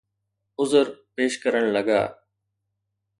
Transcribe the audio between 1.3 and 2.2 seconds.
ڪرڻ لڳا.